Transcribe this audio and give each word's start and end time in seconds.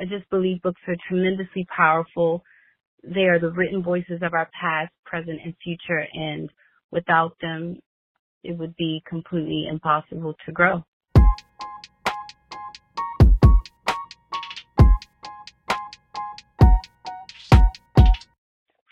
I 0.00 0.06
just 0.06 0.28
believe 0.28 0.60
books 0.62 0.80
are 0.88 0.96
tremendously 1.08 1.66
powerful. 1.74 2.42
They 3.04 3.24
are 3.24 3.38
the 3.38 3.50
written 3.50 3.82
voices 3.82 4.22
of 4.22 4.34
our 4.34 4.50
past, 4.60 4.92
present, 5.04 5.38
and 5.44 5.54
future, 5.62 6.04
and 6.12 6.50
without 6.90 7.36
them, 7.40 7.78
it 8.42 8.58
would 8.58 8.74
be 8.76 9.02
completely 9.08 9.66
impossible 9.70 10.34
to 10.46 10.52
grow. 10.52 10.82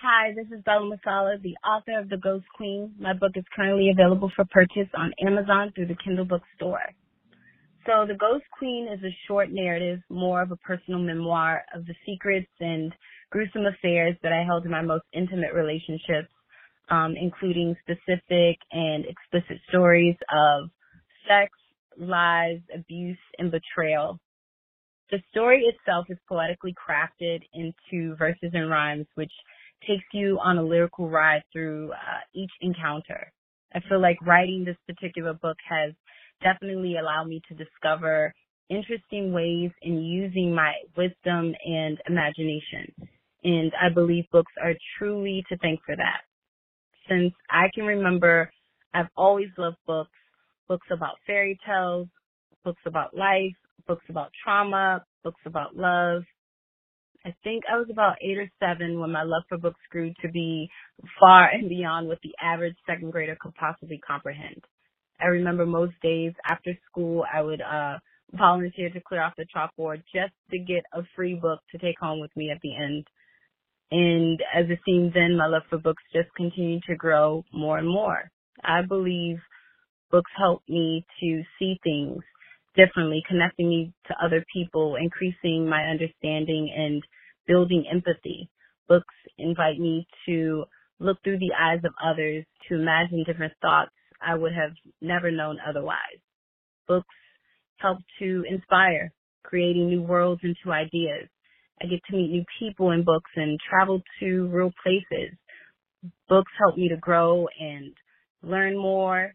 Hi, 0.00 0.32
this 0.36 0.46
is 0.56 0.62
Bella 0.64 0.88
Masala, 0.88 1.42
the 1.42 1.56
author 1.66 1.98
of 1.98 2.08
The 2.08 2.16
Ghost 2.16 2.44
Queen. 2.56 2.94
My 3.00 3.12
book 3.12 3.32
is 3.34 3.44
currently 3.54 3.90
available 3.90 4.30
for 4.36 4.44
purchase 4.44 4.88
on 4.96 5.12
Amazon 5.20 5.72
through 5.74 5.86
the 5.86 5.96
Kindle 6.04 6.26
Bookstore. 6.26 6.94
So 7.86 8.06
The 8.06 8.14
Ghost 8.14 8.44
Queen 8.56 8.86
is 8.86 9.02
a 9.02 9.16
short 9.26 9.50
narrative, 9.50 10.00
more 10.08 10.40
of 10.40 10.52
a 10.52 10.56
personal 10.56 11.00
memoir 11.00 11.64
of 11.74 11.84
the 11.86 11.94
secrets 12.06 12.50
and 12.60 12.94
gruesome 13.30 13.66
affairs 13.66 14.16
that 14.22 14.32
I 14.32 14.44
held 14.44 14.64
in 14.64 14.70
my 14.70 14.82
most 14.82 15.04
intimate 15.12 15.52
relationships, 15.52 16.28
um, 16.90 17.16
including 17.20 17.74
specific 17.82 18.58
and 18.70 19.04
explicit 19.06 19.58
stories 19.68 20.16
of 20.32 20.70
sex, 21.26 21.50
lies, 21.98 22.60
abuse, 22.72 23.18
and 23.38 23.50
betrayal. 23.50 24.20
The 25.10 25.18
story 25.30 25.64
itself 25.64 26.06
is 26.08 26.18
poetically 26.28 26.74
crafted 26.74 27.42
into 27.52 28.14
verses 28.16 28.50
and 28.52 28.70
rhymes, 28.70 29.06
which 29.16 29.32
takes 29.88 30.04
you 30.12 30.38
on 30.42 30.56
a 30.56 30.62
lyrical 30.62 31.10
ride 31.10 31.42
through 31.52 31.90
uh, 31.92 32.20
each 32.32 32.52
encounter. 32.60 33.32
I 33.74 33.80
feel 33.88 34.00
like 34.00 34.18
writing 34.22 34.64
this 34.64 34.76
particular 34.86 35.32
book 35.32 35.56
has 35.68 35.92
definitely 36.42 36.96
allowed 36.96 37.28
me 37.28 37.40
to 37.48 37.54
discover 37.54 38.32
interesting 38.68 39.32
ways 39.32 39.70
in 39.82 40.02
using 40.02 40.54
my 40.54 40.72
wisdom 40.96 41.54
and 41.64 41.98
imagination. 42.08 42.92
And 43.44 43.72
I 43.80 43.92
believe 43.92 44.24
books 44.32 44.52
are 44.62 44.74
truly 44.98 45.44
to 45.48 45.56
thank 45.58 45.80
for 45.84 45.96
that. 45.96 46.22
Since 47.08 47.34
I 47.50 47.68
can 47.74 47.84
remember, 47.84 48.50
I've 48.94 49.08
always 49.16 49.48
loved 49.58 49.78
books, 49.86 50.10
books 50.68 50.86
about 50.92 51.16
fairy 51.26 51.58
tales, 51.66 52.08
books 52.64 52.82
about 52.86 53.16
life, 53.16 53.56
books 53.86 54.04
about 54.08 54.30
trauma, 54.44 55.04
books 55.24 55.40
about 55.44 55.76
love. 55.76 56.22
I 57.24 57.34
think 57.44 57.64
I 57.72 57.76
was 57.78 57.88
about 57.90 58.16
eight 58.22 58.38
or 58.38 58.50
seven 58.60 58.98
when 59.00 59.12
my 59.12 59.22
love 59.22 59.42
for 59.48 59.58
books 59.58 59.80
grew 59.90 60.12
to 60.22 60.28
be 60.28 60.68
far 61.20 61.48
and 61.48 61.68
beyond 61.68 62.08
what 62.08 62.18
the 62.22 62.34
average 62.42 62.76
second 62.86 63.12
grader 63.12 63.36
could 63.40 63.54
possibly 63.54 64.00
comprehend. 64.06 64.62
I 65.22 65.26
remember 65.28 65.66
most 65.66 65.94
days 66.02 66.32
after 66.48 66.76
school, 66.90 67.24
I 67.32 67.42
would 67.42 67.60
uh, 67.60 67.98
volunteer 68.32 68.90
to 68.90 69.00
clear 69.00 69.22
off 69.22 69.34
the 69.36 69.46
chalkboard 69.54 70.02
just 70.14 70.32
to 70.50 70.58
get 70.58 70.84
a 70.92 71.02
free 71.14 71.34
book 71.34 71.60
to 71.70 71.78
take 71.78 71.98
home 72.00 72.20
with 72.20 72.34
me 72.36 72.50
at 72.50 72.60
the 72.62 72.74
end. 72.74 73.06
And 73.90 74.40
as 74.54 74.66
it 74.70 74.78
seems 74.86 75.12
then, 75.14 75.36
my 75.36 75.46
love 75.46 75.62
for 75.68 75.78
books 75.78 76.02
just 76.12 76.28
continued 76.36 76.82
to 76.88 76.96
grow 76.96 77.44
more 77.52 77.78
and 77.78 77.88
more. 77.88 78.30
I 78.64 78.82
believe 78.82 79.36
books 80.10 80.30
help 80.36 80.62
me 80.68 81.04
to 81.20 81.42
see 81.58 81.78
things 81.84 82.22
differently, 82.74 83.22
connecting 83.28 83.68
me 83.68 83.92
to 84.06 84.14
other 84.24 84.44
people, 84.52 84.96
increasing 84.96 85.68
my 85.68 85.84
understanding 85.84 86.72
and 86.74 87.02
building 87.46 87.84
empathy. 87.90 88.48
Books 88.88 89.14
invite 89.38 89.78
me 89.78 90.06
to 90.26 90.64
look 90.98 91.18
through 91.22 91.38
the 91.38 91.52
eyes 91.58 91.80
of 91.84 91.92
others, 92.02 92.44
to 92.68 92.76
imagine 92.76 93.24
different 93.26 93.52
thoughts 93.60 93.90
I 94.24 94.36
would 94.36 94.52
have 94.54 94.72
never 95.00 95.30
known 95.30 95.58
otherwise. 95.66 96.20
Books 96.88 97.14
help 97.78 97.98
to 98.18 98.44
inspire, 98.48 99.12
creating 99.42 99.88
new 99.88 100.02
worlds 100.02 100.42
into 100.44 100.72
ideas. 100.72 101.28
I 101.82 101.86
get 101.86 102.00
to 102.08 102.16
meet 102.16 102.30
new 102.30 102.44
people 102.58 102.92
in 102.92 103.04
books 103.04 103.30
and 103.36 103.58
travel 103.68 104.02
to 104.20 104.48
real 104.48 104.72
places. 104.82 105.36
Books 106.28 106.52
help 106.58 106.76
me 106.76 106.88
to 106.88 106.96
grow 106.96 107.46
and 107.60 107.92
learn 108.42 108.78
more. 108.78 109.34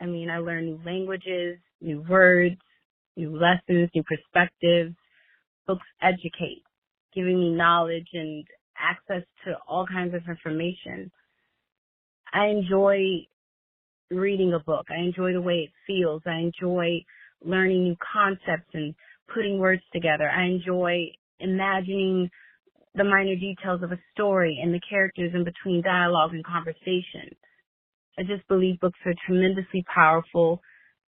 I 0.00 0.06
mean, 0.06 0.30
I 0.30 0.38
learn 0.38 0.66
new 0.66 0.80
languages, 0.84 1.58
new 1.80 2.04
words, 2.08 2.56
new 3.16 3.36
lessons, 3.36 3.90
new 3.94 4.02
perspectives. 4.04 4.94
Books 5.66 5.86
educate, 6.00 6.62
giving 7.14 7.38
me 7.38 7.50
knowledge 7.50 8.08
and 8.14 8.44
access 8.78 9.22
to 9.44 9.54
all 9.68 9.86
kinds 9.86 10.14
of 10.14 10.22
information. 10.28 11.10
I 12.32 12.46
enjoy 12.46 13.26
reading 14.12 14.52
a 14.54 14.60
book. 14.60 14.86
I 14.90 15.00
enjoy 15.00 15.32
the 15.32 15.42
way 15.42 15.68
it 15.68 15.70
feels. 15.86 16.22
I 16.26 16.38
enjoy 16.38 17.04
learning 17.44 17.84
new 17.84 17.96
concepts 18.12 18.70
and 18.74 18.94
putting 19.34 19.58
words 19.58 19.82
together. 19.92 20.28
I 20.28 20.46
enjoy 20.46 21.12
imagining 21.40 22.30
the 22.94 23.04
minor 23.04 23.36
details 23.36 23.82
of 23.82 23.92
a 23.92 23.98
story 24.12 24.60
and 24.62 24.72
the 24.72 24.80
characters 24.88 25.32
in 25.34 25.44
between 25.44 25.82
dialogue 25.82 26.34
and 26.34 26.44
conversation. 26.44 27.34
I 28.18 28.22
just 28.22 28.46
believe 28.48 28.80
books 28.80 28.98
are 29.06 29.14
tremendously 29.26 29.84
powerful. 29.92 30.60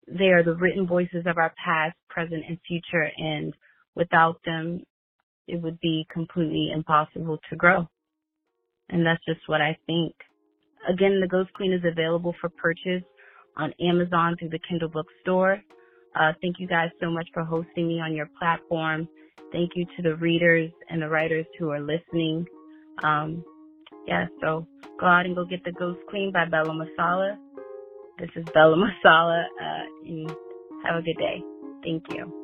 They 0.08 0.28
are 0.28 0.42
the 0.42 0.54
written 0.54 0.86
voices 0.86 1.24
of 1.26 1.38
our 1.38 1.54
past, 1.64 1.96
present, 2.08 2.44
and 2.48 2.58
future, 2.66 3.08
and 3.16 3.54
without 3.94 4.40
them, 4.44 4.82
it 5.46 5.62
would 5.62 5.78
be 5.80 6.06
completely 6.12 6.70
impossible 6.74 7.38
to 7.50 7.56
grow. 7.56 7.86
And 8.88 9.06
that's 9.06 9.24
just 9.24 9.40
what 9.46 9.60
I 9.60 9.78
think. 9.86 10.14
Again, 10.88 11.20
The 11.20 11.28
Ghost 11.28 11.52
Queen 11.54 11.72
is 11.72 11.82
available 11.84 12.34
for 12.40 12.48
purchase 12.50 13.02
on 13.56 13.72
Amazon 13.80 14.36
through 14.38 14.50
the 14.50 14.60
Kindle 14.68 14.88
Bookstore. 14.88 15.62
Uh, 16.18 16.32
thank 16.40 16.56
you 16.58 16.66
guys 16.66 16.90
so 17.00 17.10
much 17.10 17.28
for 17.32 17.44
hosting 17.44 17.88
me 17.88 18.00
on 18.00 18.14
your 18.14 18.28
platform. 18.38 19.08
Thank 19.52 19.72
you 19.74 19.86
to 19.96 20.02
the 20.02 20.16
readers 20.16 20.70
and 20.90 21.00
the 21.00 21.08
writers 21.08 21.46
who 21.58 21.70
are 21.70 21.80
listening. 21.80 22.46
Um, 23.02 23.44
yeah, 24.06 24.26
so 24.40 24.66
go 24.98 25.06
out 25.06 25.26
and 25.26 25.34
go 25.34 25.44
get 25.44 25.64
The 25.64 25.72
Ghost 25.72 26.00
Queen 26.08 26.32
by 26.32 26.44
Bella 26.46 26.70
Masala. 26.70 27.36
This 28.18 28.30
is 28.36 28.44
Bella 28.52 28.76
Masala, 29.04 29.44
uh, 29.44 29.84
and 30.04 30.30
have 30.84 30.96
a 30.96 31.02
good 31.02 31.18
day. 31.18 31.42
Thank 31.82 32.04
you. 32.10 32.37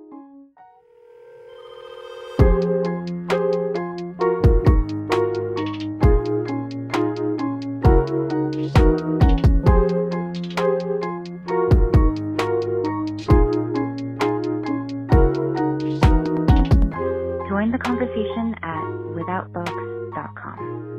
the 17.74 17.82
conversation 17.82 18.54
at 18.62 18.84
withoutbooks.com. 19.18 20.93